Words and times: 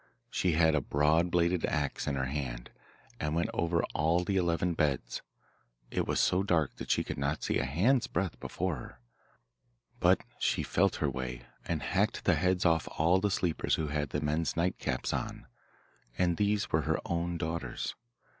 She 0.31 0.53
had 0.53 0.73
a 0.73 0.81
broad 0.81 1.29
bladed 1.29 1.63
axe 1.63 2.07
in 2.07 2.15
her 2.15 2.25
hand, 2.25 2.71
and 3.19 3.35
went 3.35 3.51
over 3.53 3.83
all 3.93 4.23
the 4.23 4.35
eleven 4.35 4.73
beds. 4.73 5.21
It 5.91 6.07
was 6.07 6.19
so 6.19 6.41
dark 6.41 6.77
that 6.77 6.89
she 6.89 7.03
could 7.03 7.19
not 7.19 7.43
see 7.43 7.59
a 7.59 7.65
hand's 7.65 8.07
breadth 8.07 8.39
before 8.39 8.77
her, 8.77 8.99
but 9.99 10.21
she 10.39 10.63
felt 10.63 10.95
her 10.95 11.09
way, 11.11 11.43
and 11.67 11.83
hacked 11.83 12.25
the 12.25 12.33
heads 12.33 12.65
off 12.65 12.87
all 12.97 13.19
the 13.19 13.29
sleepers 13.29 13.75
who 13.75 13.89
had 13.89 14.09
the 14.09 14.21
men's 14.21 14.57
night 14.57 14.79
caps 14.79 15.13
on 15.13 15.45
and 16.17 16.37
these 16.37 16.71
were 16.71 16.81
her 16.81 16.99
own 17.05 17.37
daughters. 17.37 17.93